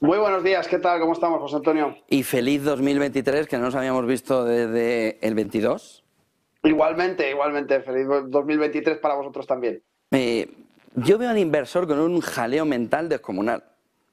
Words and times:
Muy 0.00 0.18
buenos 0.18 0.42
días, 0.42 0.66
¿qué 0.68 0.78
tal? 0.78 1.00
¿Cómo 1.00 1.12
estamos, 1.12 1.40
José 1.40 1.56
Antonio? 1.56 1.96
Y 2.08 2.22
feliz 2.22 2.64
2023, 2.64 3.46
que 3.46 3.56
no 3.56 3.64
nos 3.64 3.74
habíamos 3.74 4.06
visto 4.06 4.44
desde 4.44 5.18
el 5.26 5.34
22. 5.34 6.02
Igualmente, 6.64 7.30
igualmente. 7.30 7.80
Feliz 7.80 8.06
2023 8.28 8.98
para 8.98 9.14
vosotros 9.14 9.46
también. 9.46 9.82
Eh, 10.10 10.48
yo 10.94 11.18
veo 11.18 11.30
al 11.30 11.38
inversor 11.38 11.86
con 11.86 11.98
un 11.98 12.20
jaleo 12.20 12.64
mental 12.64 13.08
descomunal. 13.08 13.64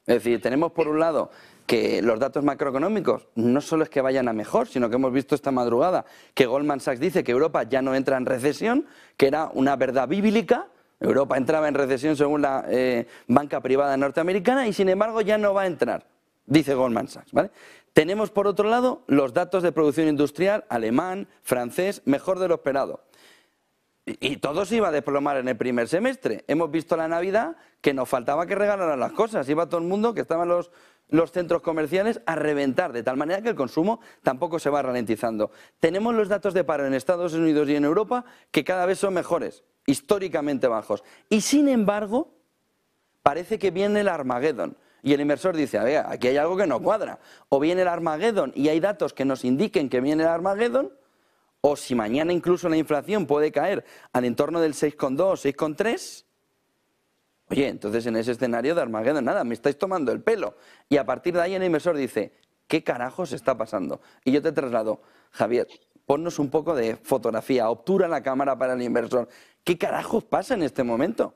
Es 0.06 0.16
decir, 0.16 0.42
tenemos 0.42 0.72
por 0.72 0.88
un 0.88 1.00
lado 1.00 1.30
que 1.68 2.02
los 2.02 2.20
datos 2.20 2.44
macroeconómicos 2.44 3.28
no 3.36 3.62
solo 3.62 3.84
es 3.84 3.90
que 3.90 4.02
vayan 4.02 4.28
a 4.28 4.34
mejor, 4.34 4.68
sino 4.68 4.90
que 4.90 4.96
hemos 4.96 5.14
visto 5.14 5.36
esta 5.36 5.52
madrugada 5.52 6.06
que 6.34 6.48
Goldman 6.48 6.80
Sachs 6.80 7.00
dice 7.00 7.24
que 7.24 7.32
Europa 7.32 7.62
ya 7.64 7.84
no 7.84 7.94
entra 7.94 8.18
en 8.18 8.26
recesión, 8.26 8.88
que 9.18 9.28
era 9.28 9.52
una 9.54 9.76
verdad 9.76 10.08
bíblica. 10.08 10.68
Europa 11.00 11.38
entraba 11.38 11.68
en 11.68 11.76
recesión 11.76 12.16
según 12.16 12.42
la 12.42 12.66
eh, 12.68 13.08
banca 13.28 13.62
privada 13.62 13.96
norteamericana 13.96 14.68
y 14.68 14.74
sin 14.74 14.90
embargo 14.90 15.22
ya 15.22 15.38
no 15.38 15.54
va 15.54 15.64
a 15.64 15.68
entrar, 15.68 16.06
dice 16.46 16.74
Goldman 16.74 17.08
Sachs. 17.08 17.32
Tenemos 17.94 18.30
por 18.32 18.48
otro 18.48 18.70
lado 18.70 19.04
los 19.08 19.34
datos 19.34 19.64
de 19.64 19.72
producción 19.72 20.08
industrial 20.08 20.66
alemán, 20.70 21.28
francés, 21.42 22.02
mejor 22.06 22.40
de 22.40 22.48
lo 22.48 22.56
esperado. 22.56 23.04
Y, 24.06 24.34
y 24.34 24.38
todo 24.38 24.66
se 24.66 24.78
iba 24.78 24.90
a 24.90 24.92
desplomar 24.92 25.38
en 25.38 25.48
el 25.48 25.58
primer 25.58 25.88
semestre. 25.88 26.44
Hemos 26.48 26.72
visto 26.72 26.96
la 26.96 27.08
Navidad 27.08 27.56
que 27.82 27.94
nos 27.94 28.08
faltaba 28.08 28.46
que 28.46 28.56
regalaran 28.56 29.00
las 29.00 29.12
cosas. 29.14 29.48
Iba 29.50 29.68
todo 29.68 29.82
el 29.82 29.88
mundo, 29.88 30.14
que 30.14 30.22
estaban 30.22 30.48
los, 30.48 30.72
los 31.10 31.32
centros 31.32 31.62
comerciales, 31.62 32.22
a 32.26 32.36
reventar, 32.36 32.94
de 32.94 33.04
tal 33.04 33.18
manera 33.18 33.42
que 33.42 33.50
el 33.50 33.56
consumo 33.56 34.00
tampoco 34.24 34.60
se 34.60 34.70
va 34.70 34.82
ralentizando. 34.82 35.52
Tenemos 35.80 36.14
los 36.16 36.30
datos 36.30 36.54
de 36.54 36.64
paro 36.64 36.86
en 36.86 36.94
Estados 36.94 37.34
Unidos 37.34 37.68
y 37.70 37.76
en 37.76 37.86
Europa 37.86 38.26
que 38.52 38.64
cada 38.64 38.86
vez 38.86 39.00
son 39.00 39.14
mejores, 39.14 39.64
históricamente 39.86 40.68
bajos. 40.68 41.04
Y 41.30 41.42
sin 41.42 41.68
embargo, 41.68 42.34
parece 43.24 43.60
que 43.60 43.72
viene 43.72 44.02
el 44.02 44.08
Armageddon. 44.08 44.78
Y 45.02 45.14
el 45.14 45.22
inversor 45.22 45.56
dice, 45.56 45.78
a 45.78 45.84
ver, 45.84 46.04
aquí 46.08 46.28
hay 46.28 46.38
algo 46.38 46.58
que 46.58 46.68
no 46.68 46.82
cuadra. 46.82 47.20
O 47.50 47.60
viene 47.60 47.84
el 47.84 47.88
Armageddon 47.88 48.52
y 48.56 48.68
hay 48.70 48.80
datos 48.80 49.14
que 49.14 49.26
nos 49.26 49.46
indiquen 49.46 49.90
que 49.90 50.02
viene 50.02 50.24
el 50.24 50.30
Armageddon, 50.30 50.92
o 51.62 51.76
si 51.76 51.96
mañana 51.96 52.32
incluso 52.32 52.70
la 52.70 52.78
inflación 52.78 53.26
puede 53.26 53.52
caer 53.52 53.86
al 54.14 54.26
entorno 54.26 54.62
del 54.62 54.74
6,2 54.74 55.22
o 55.22 55.34
6,3, 55.34 56.26
oye, 57.50 57.68
entonces 57.68 58.06
en 58.06 58.16
ese 58.16 58.32
escenario 58.32 58.76
de 58.76 58.82
Armageddon, 58.82 59.26
nada, 59.26 59.44
me 59.44 59.54
estáis 59.54 59.78
tomando 59.78 60.12
el 60.12 60.22
pelo. 60.22 60.56
Y 60.88 60.98
a 60.98 61.06
partir 61.06 61.34
de 61.34 61.42
ahí 61.42 61.56
el 61.56 61.64
inversor 61.64 61.98
dice, 61.98 62.34
¿qué 62.68 62.84
carajos 62.84 63.34
está 63.34 63.58
pasando? 63.58 64.02
Y 64.24 64.32
yo 64.32 64.42
te 64.42 64.52
traslado, 64.52 65.02
Javier, 65.32 65.68
ponnos 66.10 66.40
un 66.40 66.50
poco 66.50 66.74
de 66.74 66.96
fotografía, 66.96 67.70
obtura 67.70 68.08
la 68.08 68.24
cámara 68.24 68.58
para 68.58 68.74
el 68.74 68.82
inversor. 68.82 69.30
¿Qué 69.64 69.78
carajos 69.78 70.24
pasa 70.24 70.56
en 70.56 70.64
este 70.64 70.84
momento? 70.84 71.36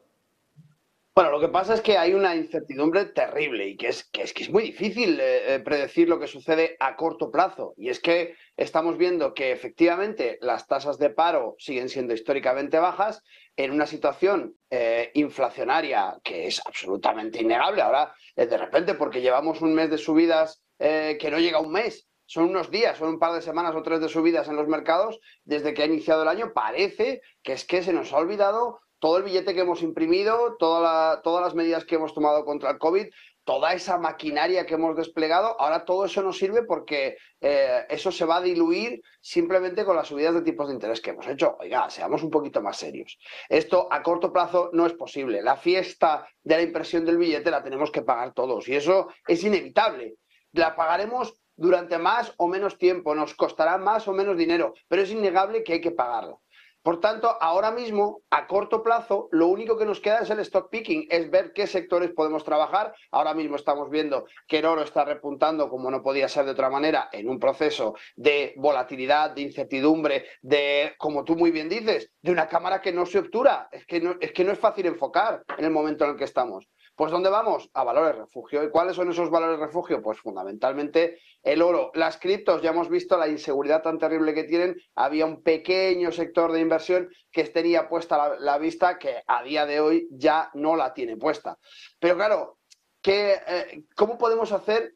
Bueno, 1.13 1.29
lo 1.29 1.39
que 1.39 1.47
pasa 1.47 1.75
es 1.75 1.81
que 1.81 1.99
hay 1.99 2.15
una 2.15 2.35
incertidumbre 2.35 3.05
terrible 3.05 3.67
y 3.67 3.77
que 3.77 3.89
es 3.89 4.03
que 4.05 4.23
es, 4.23 4.33
que 4.33 4.41
es 4.41 4.49
muy 4.49 4.63
difícil 4.63 5.19
eh, 5.21 5.61
predecir 5.63 6.09
lo 6.09 6.19
que 6.19 6.25
sucede 6.25 6.75
a 6.79 6.95
corto 6.95 7.29
plazo. 7.29 7.75
Y 7.77 7.89
es 7.89 7.99
que 7.99 8.33
estamos 8.57 8.97
viendo 8.97 9.35
que 9.35 9.51
efectivamente 9.51 10.39
las 10.41 10.65
tasas 10.65 10.97
de 10.97 11.11
paro 11.11 11.53
siguen 11.59 11.87
siendo 11.87 12.15
históricamente 12.15 12.79
bajas 12.79 13.21
en 13.55 13.69
una 13.69 13.85
situación 13.85 14.55
eh, 14.71 15.11
inflacionaria 15.13 16.17
que 16.23 16.47
es 16.47 16.59
absolutamente 16.65 17.43
innegable. 17.43 17.83
Ahora, 17.83 18.15
eh, 18.35 18.47
de 18.47 18.57
repente, 18.57 18.95
porque 18.95 19.21
llevamos 19.21 19.61
un 19.61 19.75
mes 19.75 19.91
de 19.91 19.99
subidas 19.99 20.63
que 20.79 21.29
no 21.31 21.39
llega 21.39 21.59
a 21.59 21.61
un 21.61 21.71
mes, 21.71 22.09
son 22.25 22.45
unos 22.45 22.71
días, 22.71 22.97
son 22.97 23.09
un 23.09 23.19
par 23.19 23.33
de 23.33 23.41
semanas 23.41 23.75
o 23.75 23.83
tres 23.83 23.99
de 23.99 24.09
subidas 24.09 24.47
en 24.47 24.55
los 24.55 24.67
mercados 24.67 25.19
desde 25.43 25.73
que 25.73 25.83
ha 25.83 25.85
iniciado 25.85 26.23
el 26.23 26.29
año, 26.29 26.53
parece 26.53 27.21
que 27.41 27.53
es 27.53 27.65
que 27.65 27.83
se 27.83 27.93
nos 27.93 28.13
ha 28.13 28.17
olvidado 28.17 28.79
todo 28.99 29.17
el 29.17 29.23
billete 29.23 29.53
que 29.53 29.61
hemos 29.61 29.81
imprimido, 29.81 30.55
todas 30.57 31.21
las 31.25 31.55
medidas 31.55 31.83
que 31.83 31.95
hemos 31.95 32.13
tomado 32.13 32.45
contra 32.45 32.71
el 32.71 32.77
COVID, 32.77 33.07
toda 33.43 33.73
esa 33.73 33.97
maquinaria 33.97 34.65
que 34.65 34.75
hemos 34.75 34.95
desplegado, 34.95 35.59
ahora 35.59 35.83
todo 35.85 36.05
eso 36.05 36.21
nos 36.21 36.37
sirve 36.37 36.63
porque 36.63 37.17
eh, 37.41 37.85
eso 37.89 38.11
se 38.11 38.25
va 38.25 38.37
a 38.37 38.41
diluir 38.41 39.01
simplemente 39.19 39.83
con 39.83 39.95
las 39.95 40.07
subidas 40.07 40.33
de 40.33 40.41
tipos 40.41 40.67
de 40.67 40.75
interés 40.75 41.01
que 41.01 41.09
hemos 41.09 41.27
hecho. 41.27 41.57
Oiga, 41.59 41.89
seamos 41.89 42.23
un 42.23 42.29
poquito 42.29 42.61
más 42.61 42.77
serios. 42.77 43.17
Esto 43.49 43.87
a 43.91 44.01
corto 44.01 44.31
plazo 44.31 44.69
no 44.71 44.85
es 44.85 44.93
posible. 44.93 45.41
La 45.41 45.57
fiesta 45.57 46.25
de 46.41 46.55
la 46.55 46.61
impresión 46.61 47.05
del 47.05 47.17
billete 47.17 47.51
la 47.51 47.63
tenemos 47.63 47.91
que 47.91 48.01
pagar 48.01 48.33
todos 48.33 48.67
y 48.69 48.75
eso 48.75 49.09
es 49.27 49.43
inevitable. 49.43 50.15
La 50.53 50.75
pagaremos 50.75 51.42
durante 51.55 51.97
más 51.97 52.33
o 52.37 52.47
menos 52.47 52.77
tiempo, 52.77 53.15
nos 53.15 53.33
costará 53.35 53.77
más 53.77 54.07
o 54.07 54.13
menos 54.13 54.37
dinero, 54.37 54.73
pero 54.87 55.01
es 55.01 55.11
innegable 55.11 55.63
que 55.63 55.73
hay 55.73 55.81
que 55.81 55.91
pagarlo. 55.91 56.41
Por 56.83 56.99
tanto, 56.99 57.37
ahora 57.39 57.71
mismo, 57.71 58.23
a 58.29 58.45
corto 58.45 58.83
plazo, 58.83 59.29
lo 59.31 59.47
único 59.47 59.77
que 59.77 59.85
nos 59.85 60.01
queda 60.01 60.19
es 60.19 60.29
el 60.29 60.39
stock 60.39 60.69
picking, 60.69 61.07
es 61.09 61.31
ver 61.31 61.53
qué 61.53 61.65
sectores 61.65 62.11
podemos 62.11 62.43
trabajar. 62.43 62.93
Ahora 63.09 63.33
mismo 63.33 63.55
estamos 63.55 63.89
viendo 63.89 64.25
que 64.49 64.59
el 64.59 64.65
oro 64.65 64.81
está 64.81 65.05
repuntando, 65.05 65.69
como 65.69 65.89
no 65.89 66.03
podía 66.03 66.27
ser 66.27 66.43
de 66.43 66.51
otra 66.51 66.69
manera, 66.69 67.07
en 67.13 67.29
un 67.29 67.39
proceso 67.39 67.95
de 68.17 68.53
volatilidad, 68.57 69.31
de 69.31 69.43
incertidumbre, 69.43 70.25
de, 70.41 70.93
como 70.97 71.23
tú 71.23 71.37
muy 71.37 71.51
bien 71.51 71.69
dices, 71.69 72.11
de 72.21 72.33
una 72.33 72.49
cámara 72.49 72.81
que 72.81 72.91
no 72.91 73.05
se 73.05 73.19
obtura. 73.19 73.69
Es 73.71 73.85
que 73.85 74.01
no 74.01 74.17
es, 74.19 74.33
que 74.33 74.43
no 74.43 74.51
es 74.51 74.59
fácil 74.59 74.85
enfocar 74.85 75.41
en 75.57 75.63
el 75.63 75.71
momento 75.71 76.03
en 76.03 76.11
el 76.11 76.17
que 76.17 76.25
estamos. 76.25 76.67
Pues 76.95 77.11
¿dónde 77.11 77.29
vamos? 77.29 77.69
A 77.73 77.83
valores 77.83 78.15
refugio. 78.15 78.63
¿Y 78.63 78.69
cuáles 78.69 78.95
son 78.95 79.09
esos 79.09 79.31
valores 79.31 79.59
refugio? 79.59 80.01
Pues 80.01 80.19
fundamentalmente 80.19 81.19
el 81.41 81.61
oro. 81.61 81.91
Las 81.95 82.17
criptos, 82.17 82.61
ya 82.61 82.69
hemos 82.69 82.89
visto 82.89 83.17
la 83.17 83.27
inseguridad 83.27 83.81
tan 83.81 83.97
terrible 83.97 84.33
que 84.35 84.43
tienen. 84.43 84.75
Había 84.95 85.25
un 85.25 85.41
pequeño 85.41 86.11
sector 86.11 86.51
de 86.51 86.59
inversión 86.59 87.09
que 87.31 87.45
tenía 87.45 87.89
puesta 87.89 88.17
la, 88.17 88.39
la 88.39 88.57
vista 88.59 88.99
que 88.99 89.23
a 89.25 89.41
día 89.41 89.65
de 89.65 89.79
hoy 89.79 90.07
ya 90.11 90.51
no 90.53 90.75
la 90.75 90.93
tiene 90.93 91.17
puesta. 91.17 91.57
Pero 91.99 92.15
claro, 92.15 92.59
¿qué, 93.01 93.41
eh, 93.47 93.83
¿cómo 93.95 94.17
podemos 94.17 94.51
hacer 94.51 94.93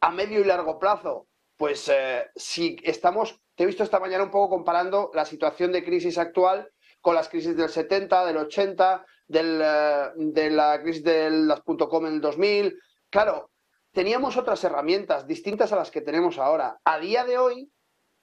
a 0.00 0.10
medio 0.12 0.40
y 0.40 0.44
largo 0.44 0.78
plazo? 0.78 1.26
Pues 1.56 1.88
eh, 1.88 2.26
si 2.36 2.76
estamos, 2.82 3.40
te 3.54 3.64
he 3.64 3.66
visto 3.66 3.82
esta 3.82 4.00
mañana 4.00 4.24
un 4.24 4.30
poco 4.30 4.50
comparando 4.50 5.10
la 5.14 5.24
situación 5.24 5.72
de 5.72 5.84
crisis 5.84 6.18
actual 6.18 6.70
con 7.00 7.14
las 7.14 7.28
crisis 7.28 7.56
del 7.56 7.68
70, 7.68 8.24
del 8.24 8.38
80, 8.38 9.04
del, 9.26 9.60
eh, 9.62 10.10
de 10.16 10.50
la 10.50 10.80
crisis 10.82 11.02
de 11.02 11.30
las 11.30 11.60
.com 11.62 12.06
en 12.06 12.14
el 12.14 12.20
2000. 12.20 12.78
Claro, 13.10 13.50
teníamos 13.92 14.36
otras 14.36 14.62
herramientas 14.64 15.26
distintas 15.26 15.72
a 15.72 15.76
las 15.76 15.90
que 15.90 16.00
tenemos 16.00 16.38
ahora. 16.38 16.78
A 16.84 16.98
día 16.98 17.24
de 17.24 17.38
hoy 17.38 17.70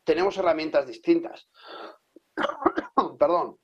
tenemos 0.03 0.38
herramientas 0.38 0.88
distintas. 0.88 1.50
Perdón. 3.19 3.57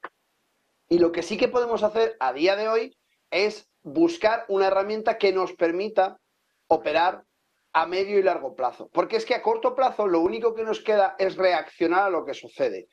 Y 0.90 1.00
lo 1.00 1.12
que 1.12 1.24
sí 1.24 1.38
que 1.38 1.50
podemos 1.50 1.84
hacer 1.84 2.16
a 2.20 2.32
día 2.32 2.56
de 2.56 2.70
hoy 2.70 2.98
es 3.30 3.70
buscar 3.82 4.46
una 4.48 4.68
herramienta 4.68 5.18
que 5.18 5.34
nos 5.34 5.54
permita 5.54 6.20
operar 6.68 7.24
a 7.74 7.86
medio 7.86 8.18
y 8.18 8.24
largo 8.24 8.56
plazo. 8.56 8.90
Porque 8.94 9.18
es 9.18 9.26
que 9.26 9.36
a 9.36 9.42
corto 9.42 9.76
plazo 9.76 10.08
lo 10.08 10.22
único 10.22 10.56
que 10.56 10.64
nos 10.64 10.80
queda 10.82 11.16
es 11.20 11.36
reaccionar 11.36 12.04
a 12.04 12.10
lo 12.10 12.26
que 12.26 12.34
sucede 12.34 12.88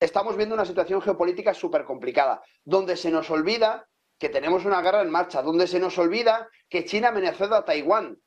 estamos 0.00 0.36
viendo 0.36 0.54
una 0.54 0.64
situación 0.64 1.00
geopolítica 1.02 1.54
súper 1.54 1.84
complicada, 1.84 2.42
donde 2.64 2.96
se 2.96 3.10
nos 3.10 3.30
olvida 3.30 3.86
que 4.18 4.28
tenemos 4.28 4.64
una 4.64 4.82
guerra 4.82 5.02
en 5.02 5.10
marcha, 5.10 5.42
donde 5.42 5.66
se 5.66 5.78
nos 5.78 5.96
olvida 5.98 6.48
que 6.68 6.84
China 6.84 7.08
amenazó 7.08 7.52
a 7.54 7.64
Taiwán. 7.64 8.18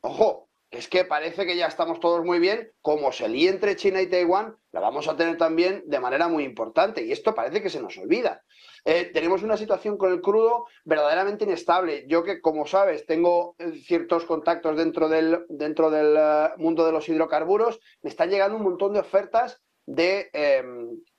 Ojo, 0.00 0.48
es 0.70 0.88
que 0.88 1.04
parece 1.04 1.46
que 1.46 1.56
ya 1.56 1.66
estamos 1.66 1.98
todos 1.98 2.24
muy 2.24 2.38
bien, 2.38 2.72
como 2.80 3.10
se 3.10 3.28
líe 3.28 3.50
entre 3.50 3.76
China 3.76 4.00
y 4.00 4.06
Taiwán, 4.06 4.56
la 4.72 4.80
vamos 4.80 5.08
a 5.08 5.16
tener 5.16 5.36
también 5.36 5.82
de 5.86 5.98
manera 5.98 6.28
muy 6.28 6.44
importante, 6.44 7.04
y 7.04 7.10
esto 7.10 7.34
parece 7.34 7.60
que 7.60 7.70
se 7.70 7.82
nos 7.82 7.98
olvida. 7.98 8.42
Eh, 8.84 9.10
tenemos 9.12 9.42
una 9.42 9.56
situación 9.56 9.98
con 9.98 10.12
el 10.12 10.20
crudo 10.20 10.66
verdaderamente 10.84 11.44
inestable. 11.44 12.04
Yo 12.06 12.22
que, 12.22 12.40
como 12.40 12.66
sabes, 12.66 13.04
tengo 13.04 13.56
eh, 13.58 13.72
ciertos 13.84 14.24
contactos 14.24 14.76
dentro 14.76 15.08
del, 15.08 15.44
dentro 15.48 15.90
del 15.90 16.16
uh, 16.16 16.58
mundo 16.62 16.86
de 16.86 16.92
los 16.92 17.08
hidrocarburos, 17.08 17.80
me 18.02 18.10
están 18.10 18.30
llegando 18.30 18.56
un 18.56 18.62
montón 18.62 18.92
de 18.92 19.00
ofertas 19.00 19.60
de 19.90 20.30
eh, 20.32 20.62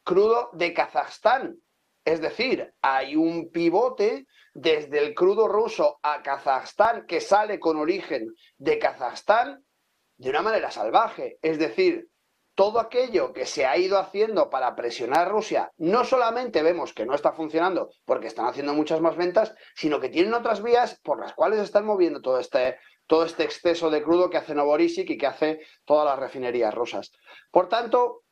crudo 0.04 0.50
de 0.54 0.74
Kazajstán. 0.74 1.58
Es 2.06 2.22
decir, 2.22 2.74
hay 2.82 3.18
un 3.18 3.52
pivote 3.52 4.26
desde 4.54 5.00
el 5.00 5.14
crudo 5.14 5.50
ruso 5.50 6.00
a 6.02 6.22
Kazajstán 6.22 7.06
que 7.06 7.20
sale 7.20 7.60
con 7.60 7.76
origen 7.78 8.34
de 8.58 8.80
Kazajstán 8.80 9.64
de 10.16 10.30
una 10.30 10.42
manera 10.42 10.72
salvaje. 10.72 11.38
Es 11.42 11.60
decir, 11.60 12.08
todo 12.56 12.80
aquello 12.80 13.34
que 13.34 13.46
se 13.46 13.66
ha 13.66 13.78
ido 13.78 14.00
haciendo 14.00 14.50
para 14.50 14.74
presionar 14.74 15.28
a 15.28 15.30
Rusia, 15.30 15.72
no 15.78 16.06
solamente 16.06 16.64
vemos 16.64 16.94
que 16.94 17.06
no 17.06 17.14
está 17.14 17.34
funcionando 17.34 17.90
porque 18.06 18.28
están 18.28 18.46
haciendo 18.46 18.74
muchas 18.74 19.02
más 19.02 19.18
ventas, 19.18 19.54
sino 19.76 20.00
que 20.00 20.10
tienen 20.10 20.34
otras 20.34 20.64
vías 20.64 20.98
por 21.04 21.20
las 21.20 21.34
cuales 21.34 21.60
están 21.60 21.86
moviendo 21.86 22.22
todo 22.22 22.40
este, 22.40 22.78
todo 23.06 23.26
este 23.26 23.44
exceso 23.44 23.90
de 23.90 24.02
crudo 24.02 24.30
que 24.30 24.38
hace 24.38 24.56
Novorisic 24.56 25.10
y 25.10 25.18
que 25.18 25.28
hace 25.28 25.60
todas 25.84 26.06
las 26.06 26.20
refinerías 26.20 26.74
rusas. 26.74 27.12
Por 27.52 27.68
tanto, 27.68 28.24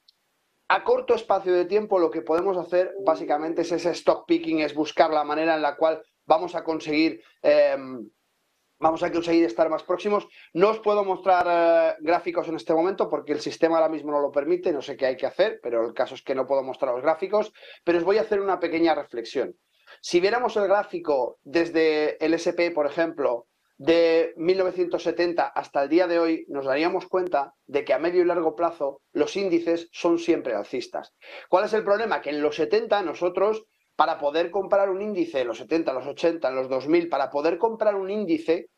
a 0.70 0.84
corto 0.84 1.16
espacio 1.16 1.54
de 1.54 1.66
tiempo 1.66 2.00
lo 2.00 2.12
que 2.12 2.22
podemos 2.22 2.56
hacer 2.56 2.94
básicamente 3.04 3.64
es 3.64 3.72
ese 3.72 3.90
stock 3.92 4.26
picking, 4.28 4.62
es 4.62 4.76
buscar 4.76 5.10
la 5.12 5.24
manera 5.24 5.56
en 5.56 5.62
la 5.62 5.76
cual 5.76 6.02
vamos 6.26 6.56
a 6.56 6.64
conseguir... 6.64 7.22
Em, 7.42 8.10
vamos 8.82 9.04
a 9.04 9.12
conseguir 9.12 9.44
estar 9.44 9.70
más 9.70 9.84
próximos. 9.84 10.26
No 10.54 10.70
os 10.70 10.80
puedo 10.80 11.04
mostrar 11.04 11.46
eh, 11.50 11.98
gráficos 12.00 12.48
en 12.48 12.56
este 12.56 12.74
momento 12.74 13.10
porque 13.10 13.34
el 13.34 13.42
sistema 13.42 13.76
ahora 13.76 13.90
mismo 13.90 14.12
no 14.12 14.22
lo 14.22 14.32
permite, 14.32 14.72
no 14.72 14.82
sé 14.82 14.96
qué 14.96 15.08
hay 15.08 15.18
que 15.18 15.26
hacer, 15.26 15.60
pero 15.62 15.86
el 15.86 15.94
caso 15.94 16.16
es 16.16 16.22
que 16.22 16.34
no 16.34 16.48
puedo 16.48 16.64
mostrar 16.64 16.94
los 16.94 17.02
gráficos, 17.02 17.52
pero 17.84 17.98
os 17.98 18.06
voy 18.06 18.20
a 18.20 18.22
hacer 18.22 18.40
una 18.40 18.58
pequeña 18.58 18.96
reflexión. 18.96 19.58
Si 20.02 20.22
viéramos 20.22 20.56
el 20.56 20.68
gráfico 20.68 21.40
desde 21.44 22.24
el 22.24 22.34
SP, 22.40 22.72
por 22.72 22.86
ejemplo, 22.86 23.49
de 23.80 24.34
1970 24.36 25.48
hasta 25.48 25.84
el 25.84 25.90
día 25.90 26.06
de 26.06 26.20
hoy, 26.20 26.46
nos 26.50 26.66
daríamos 26.66 27.08
cuenta 27.08 27.54
de 27.66 27.86
que 27.86 27.94
a 27.94 27.98
medio 27.98 28.22
y 28.22 28.26
largo 28.26 28.54
plazo 28.54 29.02
los 29.14 29.38
índices 29.38 29.88
son 29.94 30.20
siempre 30.20 30.54
alcistas. 30.54 31.14
¿Cuál 31.48 31.64
es 31.64 31.74
el 31.74 31.86
problema? 31.86 32.20
Que 32.22 32.32
en 32.32 32.42
los 32.42 32.58
70 32.58 33.02
nosotros 33.04 33.64
para 33.96 34.18
poder 34.18 34.52
comprar 34.52 34.90
un 34.90 35.02
índice, 35.02 35.42
en 35.42 35.48
los 35.48 35.58
70, 35.60 35.94
los 35.94 36.08
80, 36.08 36.50
en 36.50 36.56
los 36.56 36.70
2000, 36.70 37.08
para 37.08 37.30
poder 37.30 37.58
comprar 37.58 37.96
un 37.96 38.10
índice, 38.10 38.70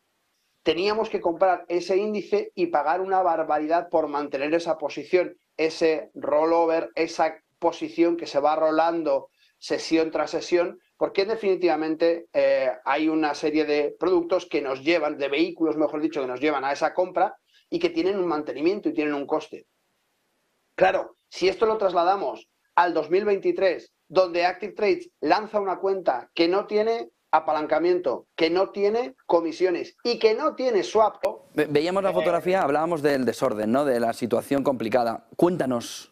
teníamos 0.62 1.10
que 1.10 1.20
comprar 1.20 1.64
ese 1.66 1.96
índice 1.96 2.52
y 2.54 2.68
pagar 2.68 3.00
una 3.00 3.22
barbaridad 3.22 3.88
por 3.88 4.06
mantener 4.06 4.54
esa 4.54 4.78
posición, 4.78 5.36
ese 5.56 6.10
rollover, 6.14 6.90
esa 6.94 7.36
posición 7.58 8.16
que 8.16 8.26
se 8.26 8.38
va 8.38 8.54
rolando 8.54 9.30
sesión 9.58 10.12
tras 10.12 10.30
sesión, 10.30 10.78
porque 11.02 11.24
definitivamente 11.24 12.28
eh, 12.32 12.70
hay 12.84 13.08
una 13.08 13.34
serie 13.34 13.64
de 13.64 13.96
productos 13.98 14.46
que 14.46 14.62
nos 14.62 14.84
llevan, 14.84 15.18
de 15.18 15.28
vehículos, 15.28 15.76
mejor 15.76 16.00
dicho, 16.00 16.20
que 16.20 16.28
nos 16.28 16.38
llevan 16.38 16.64
a 16.64 16.70
esa 16.70 16.94
compra 16.94 17.36
y 17.68 17.80
que 17.80 17.90
tienen 17.90 18.20
un 18.20 18.28
mantenimiento 18.28 18.88
y 18.88 18.92
tienen 18.92 19.14
un 19.14 19.26
coste. 19.26 19.66
Claro, 20.76 21.16
si 21.28 21.48
esto 21.48 21.66
lo 21.66 21.76
trasladamos 21.76 22.48
al 22.76 22.94
2023, 22.94 23.92
donde 24.06 24.46
Active 24.46 24.74
Trades 24.74 25.10
lanza 25.20 25.58
una 25.58 25.80
cuenta 25.80 26.30
que 26.36 26.46
no 26.46 26.68
tiene 26.68 27.10
apalancamiento, 27.32 28.28
que 28.36 28.50
no 28.50 28.70
tiene 28.70 29.16
comisiones 29.26 29.96
y 30.04 30.20
que 30.20 30.34
no 30.36 30.54
tiene 30.54 30.84
swap. 30.84 31.16
veíamos 31.52 32.04
la 32.04 32.12
fotografía, 32.12 32.62
hablábamos 32.62 33.02
del 33.02 33.24
desorden, 33.24 33.72
¿no? 33.72 33.84
De 33.84 33.98
la 33.98 34.12
situación 34.12 34.62
complicada. 34.62 35.26
Cuéntanos. 35.34 36.11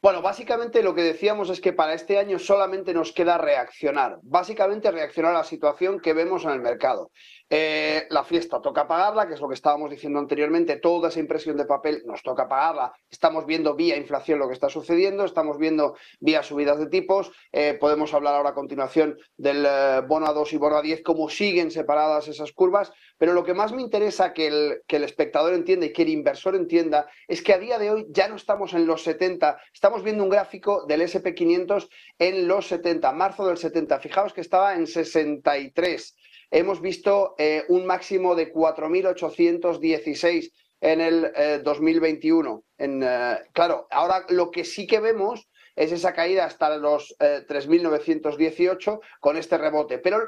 Bueno, 0.00 0.22
básicamente 0.22 0.84
lo 0.84 0.94
que 0.94 1.02
decíamos 1.02 1.50
es 1.50 1.60
que 1.60 1.72
para 1.72 1.92
este 1.92 2.18
año 2.18 2.38
solamente 2.38 2.94
nos 2.94 3.12
queda 3.12 3.36
reaccionar. 3.36 4.20
Básicamente 4.22 4.92
reaccionar 4.92 5.34
a 5.34 5.38
la 5.38 5.44
situación 5.44 5.98
que 5.98 6.12
vemos 6.12 6.44
en 6.44 6.50
el 6.50 6.60
mercado. 6.60 7.10
Eh, 7.50 8.06
la 8.10 8.22
fiesta 8.22 8.60
toca 8.60 8.86
pagarla, 8.86 9.26
que 9.26 9.34
es 9.34 9.40
lo 9.40 9.48
que 9.48 9.54
estábamos 9.54 9.90
diciendo 9.90 10.20
anteriormente, 10.20 10.76
toda 10.76 11.08
esa 11.08 11.18
impresión 11.18 11.56
de 11.56 11.64
papel 11.64 12.02
nos 12.06 12.22
toca 12.22 12.46
pagarla. 12.46 12.92
Estamos 13.10 13.44
viendo 13.44 13.74
vía 13.74 13.96
inflación 13.96 14.38
lo 14.38 14.46
que 14.46 14.54
está 14.54 14.68
sucediendo, 14.68 15.24
estamos 15.24 15.58
viendo 15.58 15.96
vía 16.20 16.44
subidas 16.44 16.78
de 16.78 16.86
tipos. 16.86 17.32
Eh, 17.50 17.76
podemos 17.80 18.14
hablar 18.14 18.36
ahora 18.36 18.50
a 18.50 18.54
continuación 18.54 19.18
del 19.36 19.66
eh, 19.66 20.02
bono 20.06 20.26
a 20.26 20.32
2 20.32 20.52
y 20.52 20.56
bono 20.58 20.76
a 20.76 20.82
10, 20.82 21.02
cómo 21.02 21.28
siguen 21.28 21.72
separadas 21.72 22.28
esas 22.28 22.52
curvas. 22.52 22.92
Pero 23.18 23.34
lo 23.34 23.44
que 23.44 23.54
más 23.54 23.72
me 23.72 23.82
interesa 23.82 24.32
que 24.32 24.46
el, 24.46 24.82
que 24.86 24.96
el 24.96 25.04
espectador 25.04 25.52
entienda 25.52 25.86
y 25.86 25.92
que 25.92 26.02
el 26.02 26.08
inversor 26.08 26.56
entienda 26.56 27.08
es 27.26 27.42
que 27.42 27.52
a 27.52 27.58
día 27.58 27.78
de 27.78 27.90
hoy 27.90 28.06
ya 28.10 28.28
no 28.28 28.36
estamos 28.36 28.72
en 28.72 28.86
los 28.86 29.02
70, 29.02 29.60
estamos 29.74 30.02
viendo 30.02 30.24
un 30.24 30.30
gráfico 30.30 30.86
del 30.86 31.02
SP500 31.02 31.88
en 32.18 32.48
los 32.48 32.68
70, 32.68 33.12
marzo 33.12 33.46
del 33.46 33.58
70. 33.58 33.98
Fijaos 33.98 34.32
que 34.32 34.40
estaba 34.40 34.74
en 34.74 34.86
63 34.86 36.16
hemos 36.50 36.80
visto 36.80 37.34
eh, 37.38 37.64
un 37.68 37.86
máximo 37.86 38.34
de 38.34 38.52
4.816 38.52 40.52
en 40.80 41.00
el 41.00 41.32
2021. 41.62 42.64
Eh, 42.78 43.00
eh, 43.02 43.38
claro, 43.52 43.86
ahora 43.90 44.24
lo 44.28 44.50
que 44.50 44.64
sí 44.64 44.86
que 44.86 45.00
vemos 45.00 45.48
es 45.74 45.92
esa 45.92 46.12
caída 46.12 46.44
hasta 46.44 46.76
los 46.76 47.14
3.918 47.18 49.00
con 49.20 49.36
este 49.36 49.58
rebote. 49.58 49.98
Pero 49.98 50.20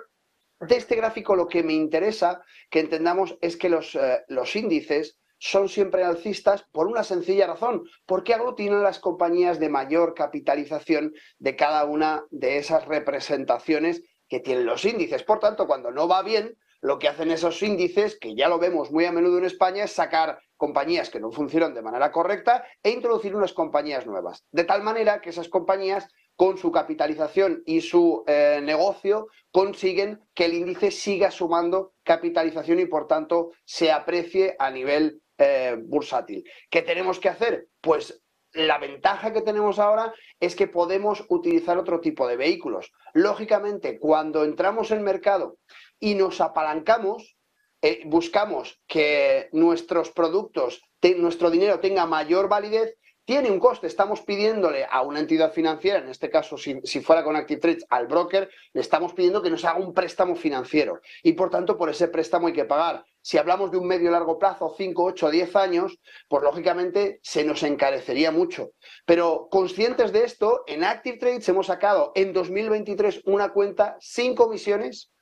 de 0.60 0.76
este 0.76 0.96
gráfico 0.96 1.34
lo 1.34 1.48
que 1.48 1.62
me 1.62 1.72
interesa 1.72 2.42
que 2.68 2.80
entendamos 2.80 3.36
es 3.40 3.56
que 3.56 3.68
los, 3.68 3.98
los 4.28 4.56
índices 4.56 5.18
son 5.38 5.68
siempre 5.68 6.04
alcistas 6.04 6.64
por 6.70 6.86
una 6.86 7.02
sencilla 7.02 7.46
razón, 7.46 7.84
porque 8.04 8.34
aglutinan 8.34 8.82
las 8.82 8.98
compañías 8.98 9.58
de 9.58 9.70
mayor 9.70 10.14
capitalización 10.14 11.14
de 11.38 11.56
cada 11.56 11.84
una 11.86 12.24
de 12.30 12.58
esas 12.58 12.86
representaciones 12.86 14.02
que 14.28 14.40
tienen 14.40 14.66
los 14.66 14.84
índices. 14.84 15.22
Por 15.22 15.40
tanto, 15.40 15.66
cuando 15.66 15.90
no 15.90 16.06
va 16.06 16.22
bien, 16.22 16.56
lo 16.82 16.98
que 16.98 17.08
hacen 17.08 17.30
esos 17.30 17.62
índices, 17.62 18.18
que 18.18 18.34
ya 18.34 18.48
lo 18.48 18.58
vemos 18.58 18.90
muy 18.90 19.04
a 19.04 19.12
menudo 19.12 19.38
en 19.38 19.44
España, 19.44 19.84
es 19.84 19.92
sacar 19.92 20.40
compañías 20.56 21.10
que 21.10 21.20
no 21.20 21.30
funcionan 21.30 21.74
de 21.74 21.82
manera 21.82 22.12
correcta 22.12 22.64
e 22.82 22.90
introducir 22.90 23.34
unas 23.34 23.52
compañías 23.52 24.06
nuevas. 24.06 24.44
De 24.50 24.64
tal 24.64 24.82
manera 24.82 25.20
que 25.20 25.30
esas 25.30 25.48
compañías, 25.48 26.08
con 26.40 26.56
su 26.56 26.72
capitalización 26.72 27.62
y 27.66 27.82
su 27.82 28.24
eh, 28.26 28.60
negocio, 28.62 29.26
consiguen 29.50 30.20
que 30.32 30.46
el 30.46 30.54
índice 30.54 30.90
siga 30.90 31.30
sumando 31.30 31.92
capitalización 32.02 32.80
y, 32.80 32.86
por 32.86 33.06
tanto, 33.06 33.50
se 33.66 33.92
aprecie 33.92 34.56
a 34.58 34.70
nivel 34.70 35.20
eh, 35.36 35.76
bursátil. 35.78 36.42
¿Qué 36.70 36.80
tenemos 36.80 37.20
que 37.20 37.28
hacer? 37.28 37.66
Pues 37.82 38.22
la 38.54 38.78
ventaja 38.78 39.34
que 39.34 39.42
tenemos 39.42 39.78
ahora 39.78 40.14
es 40.40 40.56
que 40.56 40.66
podemos 40.66 41.26
utilizar 41.28 41.76
otro 41.76 42.00
tipo 42.00 42.26
de 42.26 42.38
vehículos. 42.38 42.90
Lógicamente, 43.12 43.98
cuando 43.98 44.42
entramos 44.42 44.92
en 44.92 45.02
mercado 45.02 45.58
y 45.98 46.14
nos 46.14 46.40
apalancamos, 46.40 47.36
eh, 47.82 48.00
buscamos 48.06 48.80
que 48.86 49.50
nuestros 49.52 50.10
productos, 50.10 50.80
nuestro 51.18 51.50
dinero 51.50 51.80
tenga 51.80 52.06
mayor 52.06 52.48
validez, 52.48 52.96
tiene 53.30 53.48
un 53.48 53.60
coste. 53.60 53.86
Estamos 53.86 54.22
pidiéndole 54.22 54.84
a 54.90 55.02
una 55.02 55.20
entidad 55.20 55.52
financiera, 55.52 56.00
en 56.00 56.08
este 56.08 56.28
caso, 56.28 56.58
si, 56.58 56.80
fuera 57.00 57.22
con 57.22 57.36
Active 57.36 57.60
Trades, 57.60 57.86
al 57.88 58.08
broker, 58.08 58.50
le 58.72 58.80
estamos 58.80 59.12
pidiendo 59.12 59.40
que 59.40 59.50
nos 59.50 59.64
haga 59.64 59.78
un 59.78 59.94
préstamo 59.94 60.34
financiero. 60.34 61.00
Y 61.22 61.34
por 61.34 61.48
tanto, 61.48 61.78
por 61.78 61.88
ese 61.88 62.08
préstamo 62.08 62.48
hay 62.48 62.54
que 62.54 62.64
pagar. 62.64 63.04
Si 63.22 63.38
hablamos 63.38 63.70
de 63.70 63.76
un 63.76 63.86
medio 63.86 64.10
largo 64.10 64.36
plazo, 64.36 64.74
5, 64.76 65.04
8, 65.04 65.30
10 65.30 65.54
años, 65.54 65.96
pues 66.26 66.42
lógicamente 66.42 67.20
se 67.22 67.44
nos 67.44 67.62
encarecería 67.62 68.32
mucho. 68.32 68.72
Pero 69.06 69.46
conscientes 69.48 70.10
de 70.10 70.24
esto, 70.24 70.64
en 70.66 70.82
Active 70.82 71.18
Trades 71.18 71.48
hemos 71.48 71.68
sacado 71.68 72.10
en 72.16 72.32
2023 72.32 73.22
una 73.26 73.52
cuenta 73.52 73.96
sin 74.00 74.34
comisiones, 74.34 75.12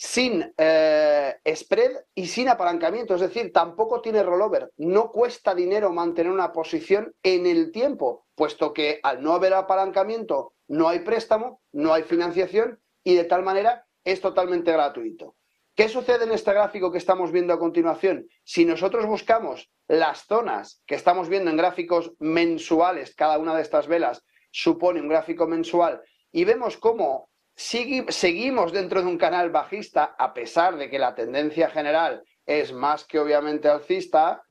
sin 0.00 0.54
eh, 0.56 1.34
spread 1.56 1.90
y 2.14 2.28
sin 2.28 2.48
apalancamiento, 2.48 3.16
es 3.16 3.20
decir, 3.20 3.52
tampoco 3.52 4.00
tiene 4.00 4.22
rollover. 4.22 4.70
No 4.76 5.10
cuesta 5.10 5.56
dinero 5.56 5.90
mantener 5.90 6.30
una 6.30 6.52
posición 6.52 7.16
en 7.24 7.46
el 7.46 7.72
tiempo, 7.72 8.24
puesto 8.36 8.72
que 8.72 9.00
al 9.02 9.20
no 9.20 9.32
haber 9.32 9.54
apalancamiento 9.54 10.52
no 10.68 10.88
hay 10.88 11.00
préstamo, 11.00 11.62
no 11.72 11.92
hay 11.92 12.04
financiación 12.04 12.78
y 13.02 13.16
de 13.16 13.24
tal 13.24 13.42
manera 13.42 13.88
es 14.04 14.20
totalmente 14.20 14.70
gratuito. 14.70 15.34
¿Qué 15.74 15.88
sucede 15.88 16.26
en 16.26 16.32
este 16.32 16.52
gráfico 16.52 16.92
que 16.92 16.98
estamos 16.98 17.32
viendo 17.32 17.52
a 17.52 17.58
continuación? 17.58 18.28
Si 18.44 18.64
nosotros 18.64 19.04
buscamos 19.04 19.68
las 19.88 20.26
zonas 20.26 20.80
que 20.86 20.94
estamos 20.94 21.28
viendo 21.28 21.50
en 21.50 21.56
gráficos 21.56 22.12
mensuales, 22.20 23.16
cada 23.16 23.36
una 23.38 23.56
de 23.56 23.62
estas 23.62 23.88
velas 23.88 24.24
supone 24.52 25.00
un 25.00 25.08
gráfico 25.08 25.48
mensual, 25.48 26.00
y 26.30 26.44
vemos 26.44 26.76
cómo 26.76 27.30
seguimos 27.58 28.72
dentro 28.72 29.02
de 29.02 29.08
un 29.08 29.18
canal 29.18 29.50
bajista, 29.50 30.14
a 30.16 30.32
pesar 30.32 30.76
de 30.76 30.88
que 30.88 30.98
la 30.98 31.16
tendencia 31.16 31.68
general 31.68 32.22
es 32.46 32.72
más 32.72 33.04
que 33.04 33.18
obviamente 33.18 33.68
alcista. 33.68 34.42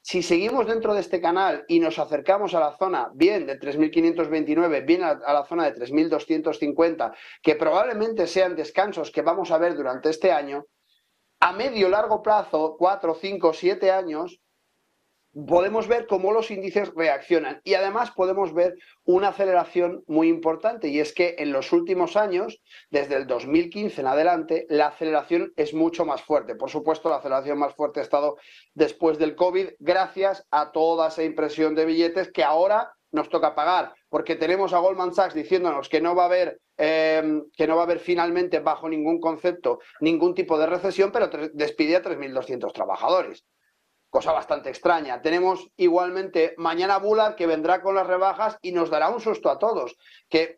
Si 0.00 0.22
seguimos 0.22 0.66
dentro 0.66 0.94
de 0.94 1.00
este 1.00 1.20
canal 1.20 1.64
y 1.68 1.78
nos 1.78 1.98
acercamos 1.98 2.54
a 2.54 2.60
la 2.60 2.76
zona 2.76 3.10
bien 3.14 3.46
de 3.46 3.60
3.529, 3.60 4.84
bien 4.84 5.02
a, 5.02 5.14
la 5.14 5.44
zona 5.44 5.70
de 5.70 5.78
3.250, 5.78 7.14
que 7.42 7.54
probablemente 7.54 8.26
sean 8.26 8.56
descansos 8.56 9.10
que 9.10 9.22
vamos 9.22 9.50
a 9.50 9.58
ver 9.58 9.74
durante 9.74 10.08
este 10.08 10.32
año, 10.32 10.64
a 11.40 11.52
medio 11.52 11.90
largo 11.90 12.22
plazo, 12.22 12.76
4, 12.78 13.14
5, 13.14 13.52
7 13.52 13.90
años, 13.90 14.40
podemos 15.34 15.88
ver 15.88 16.06
cómo 16.06 16.32
los 16.32 16.50
índices 16.50 16.92
reaccionan 16.94 17.60
y 17.64 17.74
además 17.74 18.10
podemos 18.12 18.54
ver 18.54 18.74
una 19.04 19.28
aceleración 19.28 20.04
muy 20.06 20.28
importante 20.28 20.88
y 20.88 21.00
es 21.00 21.12
que 21.12 21.36
en 21.38 21.52
los 21.52 21.72
últimos 21.72 22.16
años, 22.16 22.60
desde 22.90 23.16
el 23.16 23.26
2015 23.26 24.00
en 24.00 24.06
adelante, 24.06 24.66
la 24.68 24.88
aceleración 24.88 25.52
es 25.56 25.74
mucho 25.74 26.04
más 26.04 26.22
fuerte. 26.22 26.54
Por 26.54 26.70
supuesto, 26.70 27.08
la 27.08 27.16
aceleración 27.16 27.58
más 27.58 27.74
fuerte 27.74 28.00
ha 28.00 28.04
estado 28.04 28.36
después 28.74 29.18
del 29.18 29.34
COVID 29.34 29.70
gracias 29.78 30.46
a 30.50 30.70
toda 30.72 31.08
esa 31.08 31.24
impresión 31.24 31.74
de 31.74 31.84
billetes 31.84 32.30
que 32.30 32.44
ahora 32.44 32.92
nos 33.10 33.28
toca 33.28 33.54
pagar, 33.54 33.94
porque 34.08 34.34
tenemos 34.34 34.72
a 34.72 34.78
Goldman 34.78 35.14
Sachs 35.14 35.34
diciéndonos 35.34 35.88
que 35.88 36.00
no 36.00 36.16
va 36.16 36.24
a 36.24 36.26
haber, 36.26 36.60
em, 36.76 37.44
que 37.56 37.68
no 37.68 37.76
va 37.76 37.82
a 37.82 37.84
haber 37.84 38.00
finalmente 38.00 38.58
bajo 38.58 38.88
ningún 38.88 39.20
concepto 39.20 39.78
ningún 40.00 40.34
tipo 40.34 40.58
de 40.58 40.66
recesión, 40.66 41.12
pero 41.12 41.30
despide 41.52 41.96
a 41.96 42.02
3.200 42.02 42.72
trabajadores. 42.72 43.44
Cosa 44.14 44.30
bastante 44.30 44.68
extraña. 44.68 45.20
Tenemos 45.22 45.66
igualmente 45.76 46.54
mañana 46.56 46.98
Bullard 46.98 47.34
que 47.34 47.48
vendrá 47.48 47.82
con 47.82 47.96
las 47.96 48.06
rebajas 48.06 48.56
y 48.62 48.70
nos 48.70 48.88
dará 48.88 49.08
un 49.08 49.20
susto 49.20 49.50
a 49.50 49.58
todos. 49.58 49.96
Que 50.28 50.56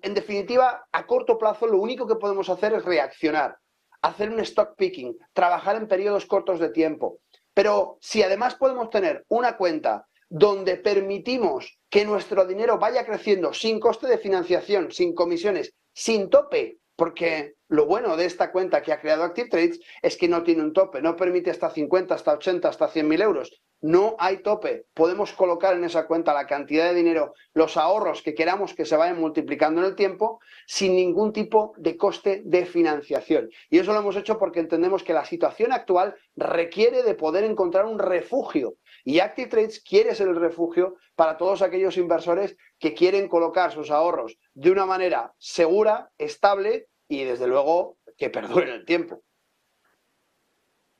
en 0.00 0.14
definitiva, 0.14 0.86
a 0.90 1.06
corto 1.06 1.36
plazo 1.36 1.66
lo 1.66 1.76
único 1.76 2.06
que 2.06 2.14
podemos 2.14 2.48
hacer 2.48 2.72
es 2.72 2.82
reaccionar, 2.82 3.58
hacer 4.00 4.30
un 4.30 4.40
stock 4.40 4.74
picking, 4.78 5.18
trabajar 5.34 5.76
en 5.76 5.86
periodos 5.86 6.24
cortos 6.24 6.58
de 6.58 6.70
tiempo. 6.70 7.18
Pero 7.52 7.98
si 8.00 8.22
además 8.22 8.54
podemos 8.54 8.88
tener 8.88 9.26
una 9.28 9.58
cuenta 9.58 10.06
donde 10.30 10.76
permitimos 10.76 11.78
que 11.90 12.06
nuestro 12.06 12.46
dinero 12.46 12.78
vaya 12.78 13.04
creciendo 13.04 13.52
sin 13.52 13.80
coste 13.80 14.06
de 14.06 14.16
financiación, 14.16 14.90
sin 14.90 15.14
comisiones, 15.14 15.74
sin 15.92 16.30
tope, 16.30 16.78
porque 16.96 17.54
lo 17.68 17.86
bueno 17.86 18.16
de 18.16 18.26
esta 18.26 18.52
cuenta 18.52 18.82
que 18.82 18.92
ha 18.92 19.00
creado 19.00 19.24
Active 19.24 19.48
Trades 19.48 19.80
es 20.02 20.16
que 20.16 20.28
no 20.28 20.42
tiene 20.42 20.62
un 20.62 20.72
tope, 20.72 21.02
no 21.02 21.16
permite 21.16 21.50
hasta 21.50 21.70
50, 21.70 22.14
hasta 22.14 22.32
80, 22.34 22.68
hasta 22.68 22.88
100 22.88 23.08
mil 23.08 23.22
euros. 23.22 23.60
No 23.80 24.16
hay 24.18 24.38
tope. 24.38 24.86
Podemos 24.94 25.32
colocar 25.32 25.74
en 25.74 25.84
esa 25.84 26.06
cuenta 26.06 26.32
la 26.32 26.46
cantidad 26.46 26.86
de 26.88 26.94
dinero, 26.94 27.34
los 27.52 27.76
ahorros 27.76 28.22
que 28.22 28.34
queramos 28.34 28.72
que 28.72 28.86
se 28.86 28.96
vayan 28.96 29.20
multiplicando 29.20 29.80
en 29.80 29.88
el 29.88 29.94
tiempo 29.94 30.40
sin 30.66 30.94
ningún 30.94 31.32
tipo 31.32 31.74
de 31.76 31.96
coste 31.96 32.42
de 32.46 32.64
financiación. 32.64 33.50
Y 33.68 33.78
eso 33.78 33.92
lo 33.92 33.98
hemos 33.98 34.16
hecho 34.16 34.38
porque 34.38 34.60
entendemos 34.60 35.02
que 35.02 35.12
la 35.12 35.26
situación 35.26 35.72
actual 35.72 36.14
requiere 36.36 37.02
de 37.02 37.14
poder 37.14 37.44
encontrar 37.44 37.84
un 37.84 37.98
refugio. 37.98 38.76
Y 39.04 39.18
Active 39.18 39.48
Trades 39.48 39.80
quiere 39.80 40.14
ser 40.14 40.28
el 40.28 40.36
refugio 40.36 40.96
para 41.14 41.36
todos 41.36 41.60
aquellos 41.60 41.98
inversores 41.98 42.56
que 42.84 42.92
quieren 42.92 43.28
colocar 43.28 43.72
sus 43.72 43.90
ahorros 43.90 44.36
de 44.52 44.70
una 44.70 44.84
manera 44.84 45.32
segura, 45.38 46.10
estable 46.18 46.88
y 47.08 47.24
desde 47.24 47.46
luego 47.46 47.96
que 48.18 48.28
perdure 48.28 48.74
el 48.74 48.84
tiempo. 48.84 49.22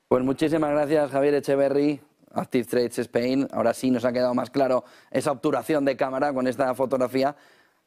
Pues 0.09 0.25
muchísimas 0.25 0.71
gracias 0.71 1.11
Javier 1.11 1.35
Echeverry, 1.35 2.01
Active 2.33 2.65
Trades 2.65 2.99
Spain. 3.01 3.47
Ahora 3.53 3.75
sí 3.75 3.91
nos 3.91 4.07
ha 4.07 4.15
quedado 4.15 4.33
más 4.33 4.49
claro 4.49 4.85
esa 5.11 5.31
obturación 5.33 5.85
de 5.85 5.95
cámara 5.95 6.33
con 6.33 6.47
esta 6.47 6.75
fotografía 6.75 7.37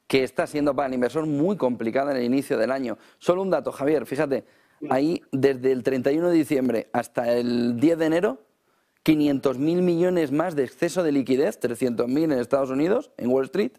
que 0.06 0.24
está 0.24 0.46
siendo 0.46 0.75
para 0.75 0.89
el 0.89 0.94
inversor 0.94 1.25
muy 1.25 1.58
complicada 1.58 2.12
en 2.12 2.18
el 2.18 2.24
inicio 2.25 2.56
del 2.60 2.72
año. 2.72 3.00
Solo 3.18 3.42
un 3.42 3.50
dato, 3.50 3.72
Javier, 3.72 4.06
fíjate, 4.06 4.46
ahí 4.92 5.24
desde 5.32 5.72
el 5.72 5.82
31 5.82 6.30
de 6.30 6.36
diciembre 6.36 6.88
hasta 6.94 7.34
el 7.34 7.80
10 7.80 7.98
de 7.98 8.06
enero, 8.06 8.44
500.000 9.04 9.58
millones 9.58 10.32
más 10.32 10.56
de 10.56 10.66
exceso 10.66 11.01
de 11.01 11.13
liquidez, 11.13 11.60
300.000 11.60 12.25
en 12.25 12.32
Estados 12.34 12.70
Unidos, 12.70 13.10
en 13.18 13.32
Wall 13.32 13.46
Street, 13.46 13.72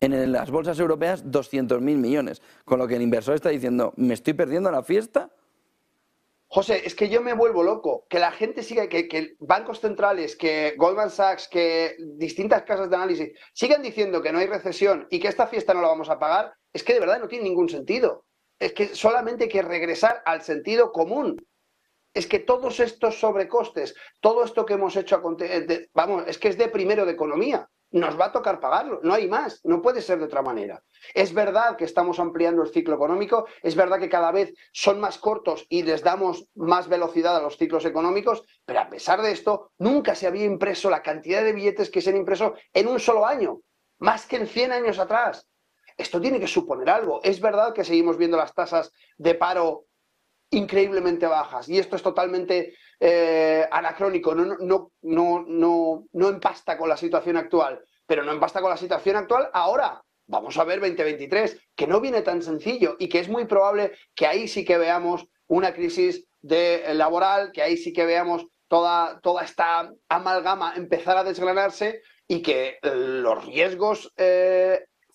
en 0.00 0.32
las 0.32 0.50
bolsas 0.50 0.78
europeas 0.78 1.24
200.000 1.24 1.80
millones. 1.80 2.42
Con 2.64 2.78
lo 2.78 2.88
que 2.88 2.96
el 2.96 3.02
inversor 3.02 3.34
está 3.34 3.50
diciendo, 3.50 3.92
¿me 3.96 4.14
estoy 4.14 4.32
perdiendo 4.32 4.70
la 4.70 4.82
fiesta? 4.82 5.30
José, 6.48 6.82
es 6.84 6.94
que 6.96 7.08
yo 7.08 7.20
me 7.20 7.34
vuelvo 7.34 7.62
loco. 7.62 8.06
Que 8.08 8.18
la 8.18 8.32
gente 8.32 8.62
siga, 8.62 8.88
que, 8.88 9.36
bancos 9.38 9.80
centrales, 9.80 10.34
que 10.34 10.74
Goldman 10.76 11.10
Sachs, 11.10 11.46
que 11.48 11.96
distintas 11.98 12.62
casas 12.62 12.90
de 12.90 12.96
análisis 12.96 13.30
sigan 13.52 13.82
diciendo 13.82 14.20
que 14.22 14.32
no 14.32 14.38
hay 14.38 14.46
recesión 14.46 15.06
y 15.10 15.20
que 15.20 15.28
esta 15.28 15.46
fiesta 15.46 15.74
no 15.74 15.82
la 15.82 15.88
vamos 15.88 16.08
a 16.08 16.18
pagar, 16.18 16.54
es 16.72 16.82
que 16.82 16.94
de 16.94 17.00
verdad 17.00 17.20
no 17.20 17.28
tiene 17.28 17.44
ningún 17.44 17.68
sentido. 17.68 18.24
Es 18.58 18.72
que 18.72 18.94
solamente 18.94 19.44
hay 19.44 19.50
que 19.50 19.62
regresar 19.62 20.22
al 20.24 20.42
sentido 20.42 20.90
común. 20.92 21.36
Es 22.12 22.26
que 22.26 22.40
todos 22.40 22.80
estos 22.80 23.20
sobrecostes, 23.20 23.94
todo 24.20 24.42
esto 24.42 24.66
que 24.66 24.74
hemos 24.74 24.96
hecho, 24.96 25.22
vamos, 25.94 26.24
es 26.26 26.38
que 26.38 26.48
es 26.48 26.58
de 26.58 26.68
primero 26.68 27.06
de 27.06 27.12
economía 27.12 27.68
nos 27.92 28.18
va 28.18 28.26
a 28.26 28.32
tocar 28.32 28.60
pagarlo, 28.60 29.00
no 29.02 29.14
hay 29.14 29.28
más, 29.28 29.60
no 29.64 29.82
puede 29.82 30.02
ser 30.02 30.18
de 30.18 30.26
otra 30.26 30.42
manera. 30.42 30.82
Es 31.14 31.32
verdad 31.32 31.76
que 31.76 31.84
estamos 31.84 32.18
ampliando 32.18 32.62
el 32.62 32.68
ciclo 32.68 32.94
económico, 32.94 33.46
es 33.62 33.74
verdad 33.74 33.98
que 33.98 34.08
cada 34.08 34.32
vez 34.32 34.54
son 34.72 35.00
más 35.00 35.18
cortos 35.18 35.66
y 35.68 35.82
les 35.82 36.02
damos 36.02 36.46
más 36.54 36.88
velocidad 36.88 37.36
a 37.36 37.42
los 37.42 37.56
ciclos 37.56 37.84
económicos, 37.84 38.44
pero 38.64 38.80
a 38.80 38.88
pesar 38.88 39.22
de 39.22 39.32
esto, 39.32 39.72
nunca 39.78 40.14
se 40.14 40.26
había 40.26 40.44
impreso 40.44 40.90
la 40.90 41.02
cantidad 41.02 41.42
de 41.42 41.52
billetes 41.52 41.90
que 41.90 42.00
se 42.00 42.10
han 42.10 42.16
impreso 42.16 42.54
en 42.72 42.88
un 42.88 43.00
solo 43.00 43.26
año, 43.26 43.60
más 43.98 44.26
que 44.26 44.36
en 44.36 44.46
100 44.46 44.72
años 44.72 44.98
atrás. 44.98 45.46
Esto 45.96 46.20
tiene 46.20 46.40
que 46.40 46.46
suponer 46.46 46.88
algo. 46.88 47.20
Es 47.22 47.40
verdad 47.40 47.74
que 47.74 47.84
seguimos 47.84 48.16
viendo 48.16 48.38
las 48.38 48.54
tasas 48.54 48.90
de 49.18 49.34
paro 49.34 49.84
increíblemente 50.50 51.26
bajas. 51.26 51.68
Y 51.68 51.78
esto 51.78 51.96
es 51.96 52.02
totalmente 52.02 52.74
eh, 52.98 53.66
anacrónico, 53.70 54.34
no, 54.34 54.56
no, 54.58 54.92
no, 55.02 55.44
no, 55.46 56.04
no 56.12 56.28
empasta 56.28 56.76
con 56.76 56.88
la 56.88 56.96
situación 56.96 57.36
actual, 57.36 57.80
pero 58.06 58.24
no 58.24 58.32
empasta 58.32 58.60
con 58.60 58.70
la 58.70 58.76
situación 58.76 59.16
actual 59.16 59.48
ahora. 59.52 60.02
Vamos 60.26 60.56
a 60.58 60.64
ver 60.64 60.80
2023, 60.80 61.58
que 61.74 61.86
no 61.86 62.00
viene 62.00 62.22
tan 62.22 62.42
sencillo 62.42 62.96
y 62.98 63.08
que 63.08 63.18
es 63.18 63.28
muy 63.28 63.46
probable 63.46 63.92
que 64.14 64.26
ahí 64.26 64.46
sí 64.46 64.64
que 64.64 64.78
veamos 64.78 65.26
una 65.48 65.72
crisis 65.72 66.24
eh, 66.48 66.92
laboral, 66.94 67.50
que 67.52 67.62
ahí 67.62 67.76
sí 67.76 67.92
que 67.92 68.06
veamos 68.06 68.46
toda, 68.68 69.18
toda 69.20 69.42
esta 69.42 69.90
amalgama 70.08 70.74
empezar 70.76 71.16
a 71.16 71.24
desgranarse 71.24 72.02
y 72.28 72.42
que 72.42 72.78
eh, 72.80 72.94
los 72.94 73.44
riesgos 73.44 74.12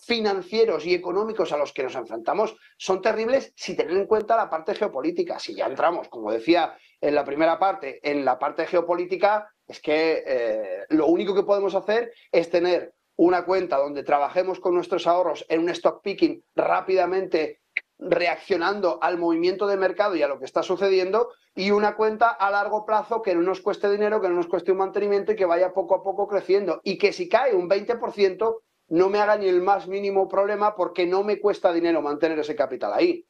financieros 0.05 0.85
y 0.85 0.93
económicos 0.93 1.51
a 1.51 1.57
los 1.57 1.73
que 1.73 1.83
nos 1.83 1.95
enfrentamos 1.95 2.55
son 2.77 3.01
terribles 3.01 3.53
si 3.55 3.75
tener 3.75 3.97
en 3.97 4.05
cuenta 4.05 4.37
la 4.37 4.49
parte 4.49 4.75
geopolítica. 4.75 5.39
Si 5.39 5.55
ya 5.55 5.65
entramos, 5.65 6.07
como 6.09 6.31
decía 6.31 6.77
en 7.01 7.15
la 7.15 7.25
primera 7.25 7.57
parte, 7.57 7.99
en 8.03 8.23
la 8.23 8.37
parte 8.37 8.67
geopolítica, 8.67 9.49
es 9.67 9.81
que 9.81 10.23
eh, 10.25 10.85
lo 10.89 11.07
único 11.07 11.33
que 11.33 11.43
podemos 11.43 11.73
hacer 11.73 12.13
es 12.31 12.49
tener 12.49 12.93
una 13.17 13.45
cuenta 13.45 13.77
donde 13.77 14.03
trabajemos 14.03 14.59
con 14.59 14.75
nuestros 14.75 15.07
ahorros 15.07 15.45
en 15.49 15.61
un 15.61 15.69
stock 15.69 16.01
picking 16.03 16.43
rápidamente 16.55 17.61
reaccionando 17.97 18.99
al 19.01 19.17
movimiento 19.17 19.67
de 19.67 19.77
mercado 19.77 20.15
y 20.15 20.21
a 20.21 20.27
lo 20.27 20.37
que 20.37 20.45
está 20.45 20.63
sucediendo 20.63 21.29
y 21.55 21.71
una 21.71 21.95
cuenta 21.95 22.29
a 22.29 22.51
largo 22.51 22.85
plazo 22.85 23.21
que 23.21 23.33
no 23.33 23.41
nos 23.41 23.61
cueste 23.61 23.89
dinero, 23.89 24.21
que 24.21 24.27
no 24.27 24.35
nos 24.35 24.47
cueste 24.47 24.73
un 24.73 24.79
mantenimiento 24.79 25.31
y 25.31 25.35
que 25.35 25.45
vaya 25.45 25.73
poco 25.73 25.95
a 25.95 26.03
poco 26.03 26.27
creciendo 26.27 26.81
y 26.83 26.97
que 26.97 27.13
si 27.13 27.29
cae 27.29 27.55
un 27.55 27.69
20% 27.69 28.57
no 28.89 29.09
me 29.09 29.19
haga 29.19 29.37
ni 29.37 29.47
el 29.47 29.61
más 29.61 29.87
mínimo 29.87 30.27
problema 30.27 30.75
porque 30.75 31.05
no 31.05 31.23
me 31.23 31.39
cuesta 31.39 31.73
dinero 31.73 32.01
mantener 32.01 32.39
ese 32.39 32.55
capital 32.55 32.93
ahí. 32.93 33.25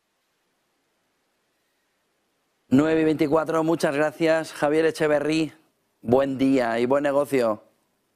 9 2.67 3.01
y 3.01 3.03
24, 3.05 3.63
muchas 3.63 3.95
gracias. 3.95 4.51
Javier 4.51 4.85
Echeverry, 4.85 5.53
buen 6.01 6.37
día 6.37 6.79
y 6.79 6.85
buen 6.85 7.03
negocio. 7.03 7.63